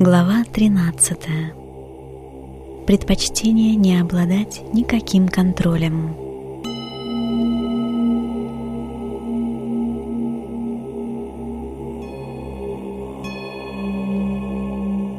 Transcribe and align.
Глава 0.00 0.44
13. 0.52 1.18
Предпочтение 2.86 3.74
не 3.74 4.00
обладать 4.00 4.62
никаким 4.72 5.26
контролем. 5.26 6.14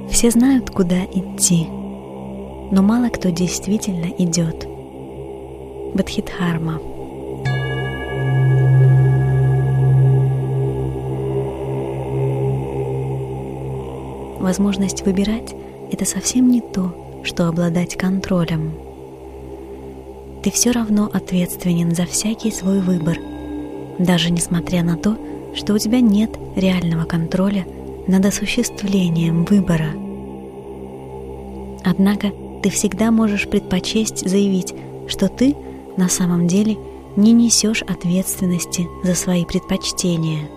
Все 0.09 0.31
знают, 0.31 0.69
куда 0.69 1.03
идти, 1.03 1.67
но 2.71 2.81
мало 2.81 3.09
кто 3.09 3.31
действительно 3.31 4.05
идет. 4.17 4.65
Бадхидхарма. 5.93 6.98
Возможность 14.39 15.05
выбирать— 15.05 15.53
это 15.91 16.05
совсем 16.05 16.49
не 16.49 16.61
то, 16.61 17.21
что 17.23 17.47
обладать 17.47 17.95
контролем. 17.95 18.71
Ты 20.43 20.51
все 20.51 20.71
равно 20.71 21.09
ответственен 21.11 21.93
за 21.93 22.05
всякий 22.05 22.51
свой 22.51 22.79
выбор, 22.79 23.17
даже 23.99 24.31
несмотря 24.31 24.83
на 24.83 24.95
то, 24.95 25.17
что 25.53 25.73
у 25.73 25.77
тебя 25.77 25.99
нет 25.99 26.31
реального 26.55 27.03
контроля 27.03 27.65
над 28.07 28.25
осуществлением 28.25 29.43
выбора. 29.43 29.91
Однако 31.83 32.31
ты 32.63 32.69
всегда 32.69 33.11
можешь 33.11 33.47
предпочесть 33.49 34.27
заявить, 34.27 34.73
что 35.07 35.27
ты 35.27 35.55
на 35.97 36.07
самом 36.07 36.47
деле 36.47 36.77
не 37.17 37.33
несешь 37.33 37.81
ответственности 37.81 38.87
за 39.03 39.15
свои 39.15 39.43
предпочтения. 39.43 40.49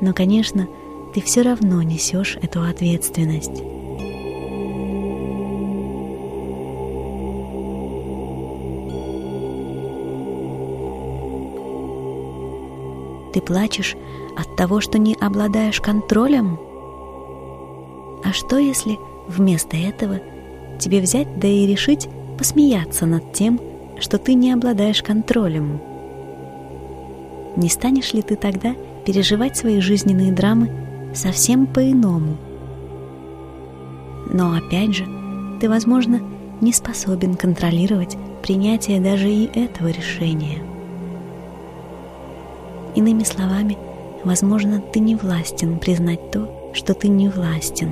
Но, 0.00 0.14
конечно, 0.14 0.68
ты 1.14 1.20
все 1.20 1.42
равно 1.42 1.82
несешь 1.82 2.38
эту 2.42 2.62
ответственность. 2.62 3.62
Ты 13.32 13.40
плачешь 13.40 13.96
от 14.36 14.56
того, 14.56 14.80
что 14.80 14.98
не 14.98 15.14
обладаешь 15.14 15.80
контролем? 15.80 16.58
А 18.24 18.32
что 18.32 18.58
если 18.58 18.98
вместо 19.28 19.76
этого 19.76 20.20
тебе 20.78 21.00
взять 21.00 21.38
да 21.38 21.48
и 21.48 21.66
решить 21.66 22.08
посмеяться 22.36 23.06
над 23.06 23.32
тем, 23.32 23.60
что 23.98 24.18
ты 24.18 24.34
не 24.34 24.52
обладаешь 24.52 25.02
контролем? 25.02 25.80
Не 27.56 27.68
станешь 27.68 28.12
ли 28.12 28.22
ты 28.22 28.36
тогда 28.36 28.74
переживать 29.04 29.56
свои 29.56 29.80
жизненные 29.80 30.32
драмы 30.32 30.87
совсем 31.14 31.66
по-иному. 31.66 32.36
Но 34.32 34.54
опять 34.54 34.94
же, 34.94 35.06
ты, 35.60 35.68
возможно, 35.68 36.20
не 36.60 36.72
способен 36.72 37.34
контролировать 37.34 38.16
принятие 38.42 39.00
даже 39.00 39.30
и 39.30 39.46
этого 39.58 39.88
решения. 39.88 40.58
Иными 42.94 43.22
словами, 43.22 43.78
возможно, 44.24 44.80
ты 44.80 45.00
не 45.00 45.14
властен 45.14 45.78
признать 45.78 46.30
то, 46.30 46.72
что 46.74 46.94
ты 46.94 47.08
не 47.08 47.28
властен. 47.28 47.90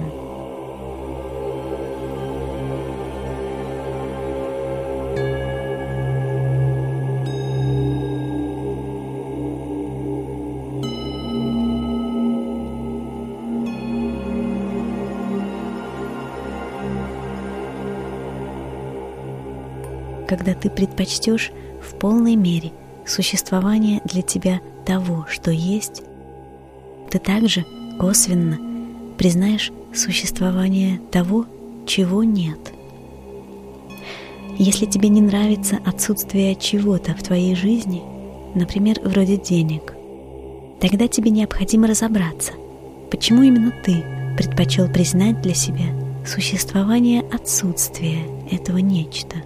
Когда 20.26 20.54
ты 20.54 20.69
предпочтешь 20.69 21.53
в 21.81 21.94
полной 21.98 22.37
мере 22.37 22.72
существование 23.06 24.00
для 24.04 24.22
тебя 24.22 24.60
того, 24.84 25.26
что 25.28 25.50
есть, 25.50 26.03
ты 27.10 27.19
также 27.19 27.64
косвенно 27.98 28.59
признаешь 29.16 29.72
существование 29.94 31.00
того, 31.10 31.47
чего 31.86 32.25
нет. 32.25 32.59
Если 34.59 34.86
тебе 34.86 35.09
не 35.09 35.20
нравится 35.20 35.78
отсутствие 35.84 36.56
чего-то 36.56 37.15
в 37.15 37.22
твоей 37.22 37.54
жизни, 37.54 38.03
например, 38.54 39.00
вроде 39.04 39.36
денег, 39.36 39.94
тогда 40.81 41.09
тебе 41.09 41.31
необходимо 41.31 41.86
разобраться, 41.86 42.53
почему 43.10 43.42
именно 43.42 43.72
ты 43.84 44.04
предпочел 44.36 44.88
признать 44.88 45.41
для 45.42 45.54
себя 45.54 45.86
существование 46.26 47.22
отсутствия 47.32 48.22
этого 48.50 48.78
нечто– 48.78 49.36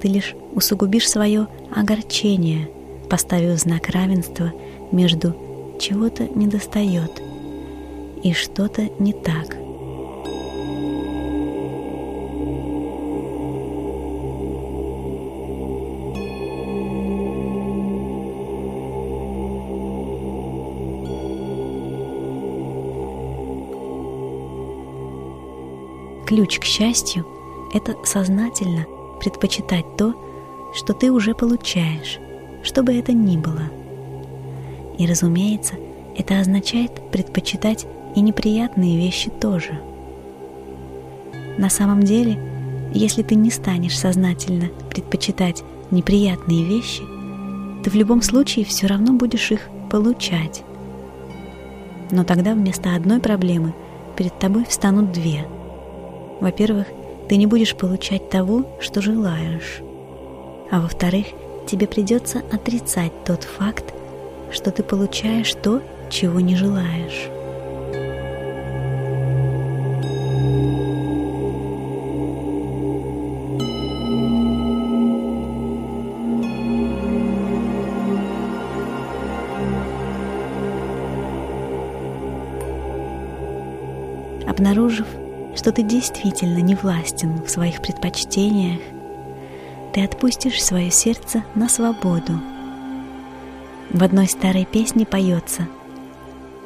ты 0.00 0.08
лишь 0.08 0.34
усугубишь 0.54 1.08
свое 1.08 1.48
огорчение, 1.74 2.68
поставив 3.08 3.58
знак 3.58 3.88
равенства 3.88 4.52
между 4.92 5.34
чего-то 5.78 6.28
недостает 6.34 7.22
и 8.22 8.32
что-то 8.32 8.88
не 8.98 9.12
так. 9.12 9.56
Ключ 26.26 26.58
к 26.58 26.64
счастью— 26.64 27.24
это 27.72 27.94
сознательно 28.04 28.84
предпочитать 29.20 29.96
то, 29.96 30.14
что 30.74 30.92
ты 30.92 31.10
уже 31.10 31.34
получаешь, 31.34 32.18
что 32.62 32.82
бы 32.82 32.94
это 32.94 33.12
ни 33.12 33.36
было. 33.36 33.70
И, 34.98 35.06
разумеется, 35.06 35.74
это 36.16 36.40
означает 36.40 36.92
предпочитать 37.10 37.86
и 38.14 38.20
неприятные 38.20 38.96
вещи 38.96 39.30
тоже. 39.30 39.80
На 41.58 41.70
самом 41.70 42.02
деле, 42.02 42.38
если 42.92 43.22
ты 43.22 43.34
не 43.34 43.50
станешь 43.50 43.98
сознательно 43.98 44.68
предпочитать 44.90 45.62
неприятные 45.90 46.64
вещи, 46.64 47.02
ты 47.82 47.90
в 47.90 47.94
любом 47.94 48.22
случае 48.22 48.64
все 48.64 48.86
равно 48.86 49.12
будешь 49.12 49.50
их 49.50 49.68
получать. 49.90 50.64
Но 52.10 52.24
тогда 52.24 52.54
вместо 52.54 52.94
одной 52.94 53.20
проблемы 53.20 53.74
перед 54.16 54.38
тобой 54.38 54.64
встанут 54.64 55.12
две. 55.12 55.46
Во-первых, 56.40 56.86
ты 57.28 57.36
не 57.36 57.46
будешь 57.46 57.74
получать 57.74 58.30
того, 58.30 58.64
что 58.80 59.02
желаешь. 59.02 59.80
А 60.70 60.80
во-вторых, 60.80 61.26
тебе 61.66 61.86
придется 61.86 62.42
отрицать 62.52 63.12
тот 63.24 63.44
факт, 63.44 63.92
что 64.50 64.70
ты 64.70 64.82
получаешь 64.82 65.52
то, 65.54 65.82
чего 66.10 66.40
не 66.40 66.54
желаешь. 66.56 67.28
Обнаружив, 84.46 85.06
что 85.56 85.72
ты 85.72 85.82
действительно 85.82 86.58
не 86.58 86.74
властен 86.74 87.42
в 87.42 87.50
своих 87.50 87.80
предпочтениях, 87.80 88.80
ты 89.92 90.04
отпустишь 90.04 90.62
свое 90.62 90.90
сердце 90.90 91.42
на 91.54 91.68
свободу. 91.68 92.38
В 93.90 94.02
одной 94.04 94.28
старой 94.28 94.66
песне 94.66 95.06
поется 95.06 95.66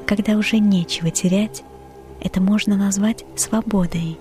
«Когда 0.07 0.35
уже 0.35 0.59
нечего 0.59 1.11
терять, 1.11 1.63
это 2.21 2.41
можно 2.41 2.77
назвать 2.77 3.25
свободой». 3.37 4.19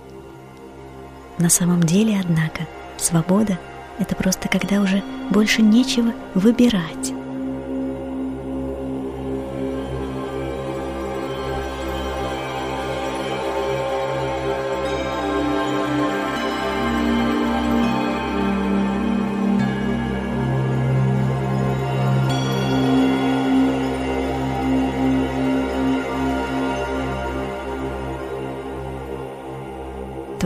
На 1.38 1.48
самом 1.48 1.82
деле, 1.82 2.20
однако, 2.20 2.68
свобода— 2.96 3.58
это 3.98 4.14
просто 4.14 4.48
когда 4.48 4.80
уже 4.80 5.02
больше 5.30 5.62
нечего 5.62 6.12
выбирать. 6.34 7.09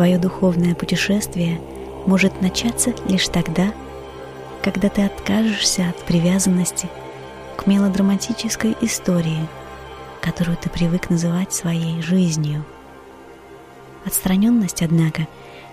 Твое 0.04 0.18
духовное 0.18 0.74
путешествие 0.74 1.58
может 2.04 2.42
начаться 2.42 2.92
лишь 3.08 3.26
тогда, 3.28 3.72
когда 4.62 4.90
ты 4.90 5.00
откажешься 5.00 5.88
от 5.88 5.96
привязанности 6.04 6.90
к 7.56 7.66
мелодраматической 7.66 8.76
истории, 8.82 9.48
которую 10.20 10.58
ты 10.58 10.68
привык 10.68 11.08
называть 11.08 11.54
своей 11.54 12.02
жизнью. 12.02 12.66
Отстраненность, 14.04 14.82
однако, 14.82 15.26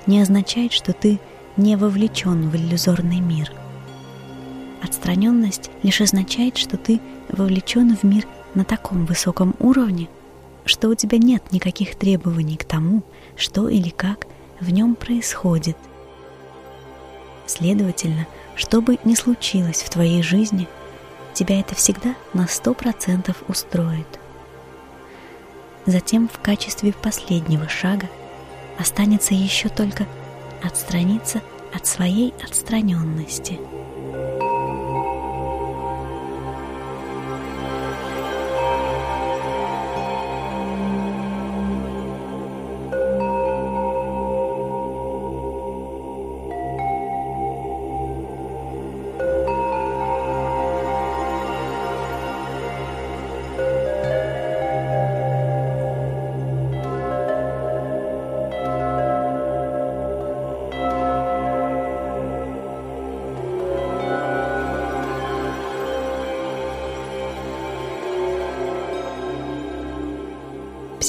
не 0.07 0.21
означает, 0.21 0.71
что 0.71 0.93
ты 0.93 1.19
не 1.57 1.75
вовлечен 1.75 2.49
в 2.49 2.55
иллюзорный 2.55 3.19
мир. 3.19 3.51
Отстраненность 4.81 5.69
лишь 5.83 5.99
означает, 5.99 6.55
что 6.55 6.77
ты 6.77 7.01
вовлечен 7.27 7.97
в 7.97 8.03
мир 8.03 8.25
на 8.55 8.63
таком 8.63 9.05
высоком 9.05 9.55
уровне, 9.59 10.07
что 10.65 10.89
у 10.89 10.95
тебя 10.95 11.17
нет 11.17 11.51
никаких 11.51 11.95
требований 11.95 12.57
к 12.57 12.63
тому, 12.63 13.03
что 13.35 13.69
или 13.69 13.89
как 13.89 14.27
в 14.59 14.71
нем 14.71 14.95
происходит. 14.95 15.77
Следовательно, 17.45 18.27
что 18.55 18.81
бы 18.81 18.97
ни 19.03 19.15
случилось 19.15 19.81
в 19.81 19.89
твоей 19.89 20.21
жизни, 20.21 20.67
тебя 21.33 21.59
это 21.59 21.75
всегда 21.75 22.15
на 22.33 22.47
сто 22.47 22.73
процентов 22.73 23.43
устроит. 23.47 24.19
Затем 25.85 26.29
в 26.29 26.39
качестве 26.39 26.93
последнего 26.93 27.67
шага 27.67 28.07
останется 28.77 29.33
еще 29.33 29.69
только 29.69 30.05
отстраниться 30.63 31.41
от 31.73 31.87
своей 31.87 32.33
отстраненности– 32.43 33.59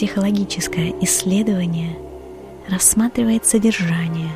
Психологическое 0.02 0.93
исследование 1.02 1.96
рассматривает 2.69 3.46
содержание 3.46 4.32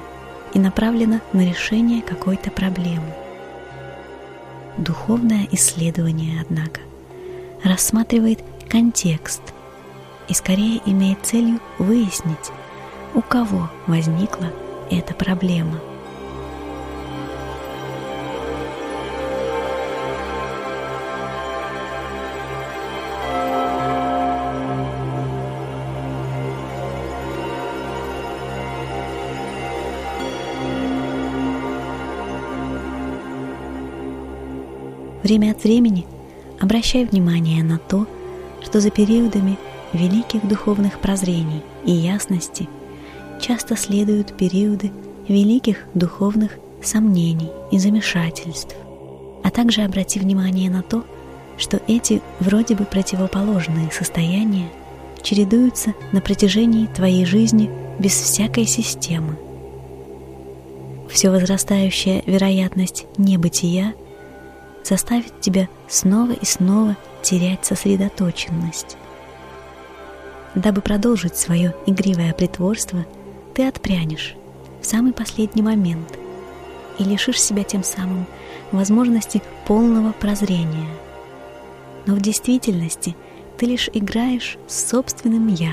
и 0.54 0.60
направлено 0.60 1.18
на 1.32 1.40
решение 1.40 2.02
какой-то 2.02 2.52
проблемы. 2.52 3.12
Духовное 4.78 5.48
исследование, 5.50 6.40
однако, 6.40 6.82
рассматривает 7.64 8.44
контекст 8.68 9.42
и 10.28 10.34
скорее 10.34 10.80
имеет 10.86 11.26
целью 11.26 11.58
выяснить, 11.80 12.52
у 13.14 13.20
кого 13.20 13.68
возникла 13.88 14.52
эта 14.88 15.14
проблема– 15.14 15.80
Время 35.26 35.50
от 35.50 35.64
времени 35.64 36.06
обращай 36.60 37.04
внимание 37.04 37.64
на 37.64 37.78
то, 37.78 38.06
что 38.62 38.78
за 38.78 38.90
периодами 38.90 39.58
великих 39.92 40.46
духовных 40.46 41.00
прозрений 41.00 41.62
и 41.84 41.90
ясности 41.90 42.68
часто 43.40 43.76
следуют 43.76 44.36
периоды 44.36 44.92
великих 45.26 45.78
духовных 45.94 46.52
сомнений 46.80 47.50
и 47.72 47.80
замешательств. 47.80 48.76
А 49.42 49.50
также 49.50 49.82
обрати 49.82 50.20
внимание 50.20 50.70
на 50.70 50.82
то, 50.82 51.02
что 51.58 51.80
эти 51.88 52.22
вроде 52.38 52.76
бы 52.76 52.84
противоположные 52.84 53.90
состояния 53.90 54.68
чередуются 55.22 55.94
на 56.12 56.20
протяжении 56.20 56.86
твоей 56.86 57.24
жизни 57.24 57.68
без 57.98 58.12
всякой 58.12 58.66
системы. 58.66 59.36
Все 61.10 61.30
возрастающая 61.30 62.22
вероятность 62.26 63.06
небытия– 63.18 63.94
заставит 64.86 65.40
тебя 65.40 65.68
снова 65.88 66.32
и 66.32 66.44
снова 66.44 66.96
терять 67.22 67.64
сосредоточенность. 67.64 68.96
Дабы 70.54 70.80
продолжить 70.80 71.36
свое 71.36 71.74
игривое 71.86 72.32
притворство, 72.32 73.04
ты 73.54 73.66
отпрянешь 73.66 74.36
в 74.80 74.86
самый 74.86 75.12
последний 75.12 75.62
момент 75.62 76.18
и 76.98 77.04
лишишь 77.04 77.42
себя 77.42 77.64
тем 77.64 77.82
самым 77.82 78.26
возможности 78.72 79.42
полного 79.66 80.12
прозрения. 80.12 80.88
Но 82.06 82.14
в 82.14 82.20
действительности 82.20 83.16
ты 83.58 83.66
лишь 83.66 83.90
играешь 83.92 84.56
с 84.68 84.88
собственным 84.88 85.48
«я». 85.48 85.72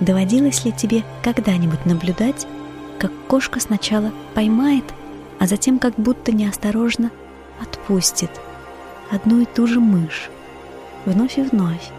Доводилось 0.00 0.64
ли 0.64 0.72
тебе 0.72 1.02
когда-нибудь 1.22 1.84
наблюдать, 1.84 2.46
как 2.98 3.12
кошка 3.26 3.60
сначала 3.60 4.12
поймает 4.34 4.84
а 5.38 5.46
затем 5.46 5.78
как 5.78 5.94
будто 5.94 6.32
неосторожно 6.32 7.10
отпустит 7.60 8.30
одну 9.10 9.40
и 9.40 9.44
ту 9.44 9.66
же 9.66 9.80
мышь 9.80 10.30
вновь 11.04 11.38
и 11.38 11.42
вновь. 11.42 11.90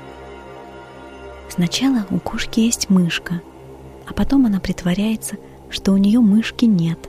Сначала 1.50 2.06
у 2.10 2.20
кошки 2.20 2.60
есть 2.60 2.90
мышка, 2.90 3.42
а 4.08 4.14
потом 4.14 4.46
она 4.46 4.60
притворяется, 4.60 5.38
что 5.70 5.92
у 5.92 5.98
нее 5.98 6.20
мышки 6.20 6.66
нет. 6.66 7.00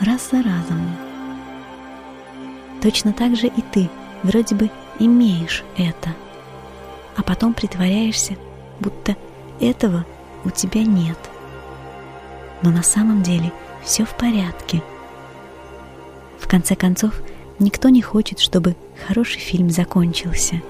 Раз 0.00 0.30
за 0.30 0.38
разом. 0.42 0.96
Точно 2.82 3.12
так 3.12 3.36
же 3.36 3.46
и 3.46 3.62
ты 3.72 3.88
вроде 4.22 4.54
бы 4.54 4.70
имеешь 4.98 5.64
это, 5.76 6.10
а 7.16 7.22
потом 7.22 7.54
притворяешься, 7.54 8.36
будто 8.80 9.16
этого 9.60 10.04
у 10.44 10.50
тебя 10.50 10.82
нет. 10.82 11.18
Но 12.62 12.70
на 12.70 12.82
самом 12.82 13.22
деле– 13.22 13.52
все 13.84 14.04
в 14.04 14.14
порядке. 14.14 14.82
В 16.38 16.48
конце 16.48 16.74
концов, 16.74 17.14
никто 17.58 17.88
не 17.88 18.02
хочет, 18.02 18.38
чтобы 18.38 18.76
хороший 19.06 19.40
фильм 19.40 19.70
закончился. 19.70 20.60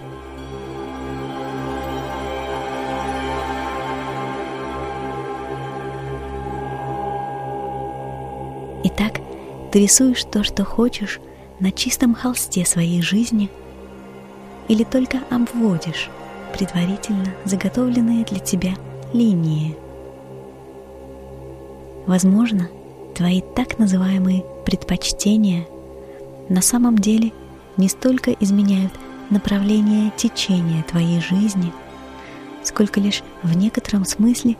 Итак, 8.85 9.21
ты 9.73 9.81
рисуешь 9.81 10.25
то, 10.25 10.45
что 10.45 10.65
хочешь, 10.65 11.21
на 11.61 11.71
чистом 11.73 12.15
холсте 12.15 12.67
своей 12.67 13.01
жизни 13.01 13.49
или 14.69 14.85
только 14.85 15.19
обводишь 15.31 16.11
предварительно 16.53 17.27
заготовленные 17.45 18.25
для 18.25 18.39
тебя 18.39 18.75
линии. 19.13 19.77
Возможно, 22.07 22.69
Твои 23.15 23.43
так 23.55 23.79
называемые 23.79 24.45
предпочтения 24.67 25.69
на 26.49 26.61
самом 26.61 26.99
деле 26.99 27.33
не 27.77 27.89
столько 27.89 28.33
изменяют 28.33 28.93
направление 29.31 30.13
течения 30.17 30.83
твоей 30.83 31.21
жизни, 31.21 31.73
сколько 32.65 33.01
лишь 33.01 33.23
в 33.45 33.57
некотором 33.57 34.05
смысле 34.05 34.57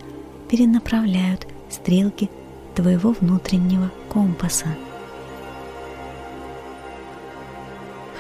перенаправляют 0.49 1.49
стрелки 1.69 2.31
твоего 2.77 3.13
внутреннего 3.13 3.91
компаса. 4.09 4.69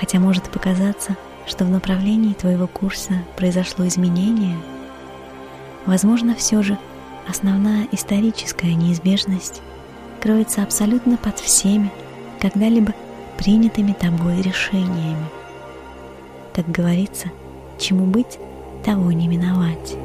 Хотя 0.00 0.18
может 0.18 0.50
показаться, 0.50 1.16
что 1.46 1.64
в 1.64 1.70
направлении 1.70 2.34
твоего 2.34 2.66
курса 2.66 3.22
произошло 3.36 3.86
изменение, 3.86 4.56
возможно, 5.86 6.34
все 6.34 6.60
же 6.62 6.76
основная 7.28 7.86
историческая 7.92 8.74
неизбежность 8.74 9.62
кроется 10.24 10.62
абсолютно 10.62 11.18
под 11.18 11.38
всеми, 11.38 11.92
когда-либо 12.40 12.94
принятыми 13.36 13.92
тобой 13.92 14.40
решениями. 14.40 15.26
Как 16.54 16.66
говорится, 16.70 17.28
чему 17.78 18.06
быть, 18.06 18.38
того 18.82 19.12
не 19.12 19.28
миновать. 19.28 19.96